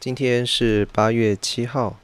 [0.00, 1.98] 今天是八月七号，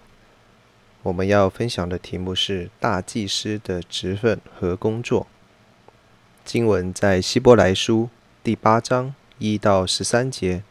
[1.04, 5.28] 我们要分享的题目是大祭司的职分和工作。
[6.44, 8.08] 经文在希伯来书
[8.42, 10.64] 第八章一到十三节。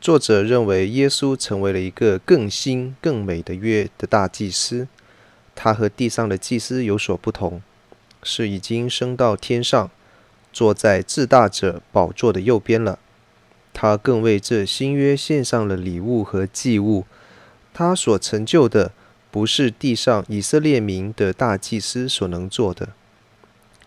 [0.00, 4.86] 作者认为耶稣成为了一个更新更美的约的大祭司，
[5.56, 7.60] 他和地上的祭司有所不同，
[8.22, 9.90] 是已经升到天上，
[10.52, 13.00] 坐在至大者宝座的右边了。
[13.78, 17.04] 他更为这新约献上了礼物和祭物。
[17.74, 18.92] 他所成就的，
[19.30, 22.88] 不是地上以色列民的大祭司所能做的。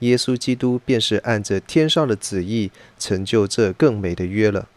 [0.01, 2.69] 耶稣基督便是按着天上的旨意
[2.99, 4.67] 成就这更美的约了。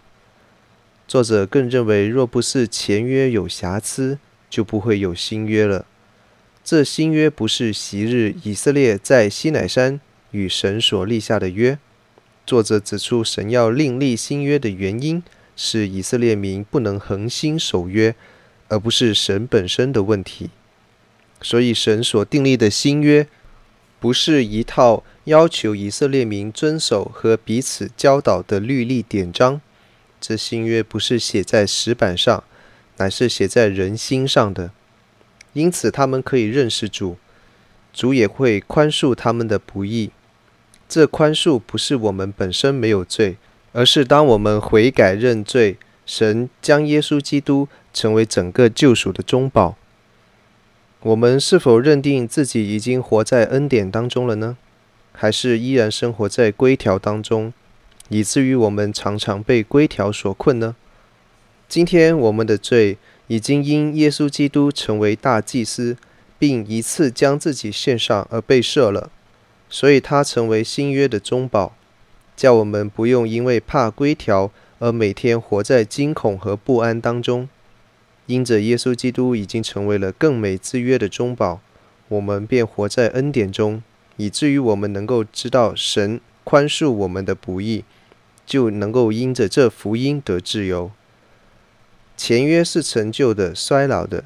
[1.06, 4.18] 作者更认为，若不是前约有瑕疵，
[4.48, 5.84] 就不会有新约了。
[6.64, 11.78] 这新约不是昔日以色列在西乃山与神所立下的约。
[12.52, 15.22] 作者指出，神要另立新约的原因
[15.56, 18.14] 是以色列民不能恒心守约，
[18.68, 20.50] 而不是神本身的问题。
[21.40, 23.26] 所以，神所订立的新约
[23.98, 29.62] 不是一套要求以色列民遵守和彼此教导的律例典章。
[30.20, 32.44] 这新约不是写在石板上，
[32.98, 34.72] 乃是写在人心上的。
[35.54, 37.16] 因此，他们可以认识主，
[37.94, 40.10] 主也会宽恕他们的不义。
[40.92, 43.38] 这宽恕不是我们本身没有罪，
[43.72, 49.74] 而是当我们悔改认罪，神将耶稣基督成为整个救赎的中保。
[51.00, 54.58] 我们是否认定自己已经活在恩典当中了呢？
[55.12, 57.54] 还是依然生活在规条当中，
[58.10, 60.76] 以至于我们常常被规条所困呢？
[61.70, 62.98] 今天我们的罪
[63.28, 65.96] 已经因耶稣基督成为大祭司，
[66.38, 69.10] 并一次将自己献上而被赦了。
[69.74, 71.74] 所以，他成为新约的中保，
[72.36, 77.48] 叫我们不用因为怕规条而每天活在惊恐和不安当中。
[78.26, 81.62] 因着耶稣基督已经成为了更美之约的中保，
[82.08, 83.82] 我们便活在恩典中，
[84.18, 87.84] 以至于我们能够知道神宽恕我们的不义，
[88.44, 90.90] 就能够因着这福音得自由。
[92.14, 94.24] 前约是陈旧的、衰老的，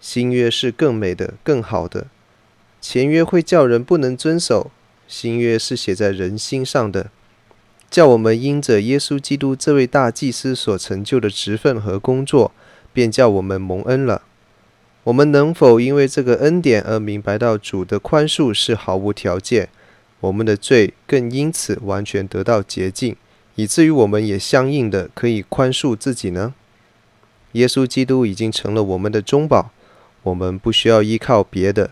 [0.00, 2.06] 新约是更美的、更好的。
[2.80, 4.70] 前约会叫人不能遵守。
[5.06, 7.10] 新约是写在人心上的，
[7.90, 12.52] 叫我们因着耶稣基督这位大祭司所成就的职分和工作，
[12.92, 14.22] 便叫我们蒙恩了。
[15.04, 19.68] 我们能否因为这个恩典而明白到主的宽恕是毫无条件，
[20.20, 23.14] 我们的罪更因此完全得到洁净，
[23.56, 26.54] 以至于我们也相应的可以宽恕自己呢？
[27.52, 29.70] 耶稣基督已经成了我们的中保，
[30.22, 31.90] 我们不需要依靠别的，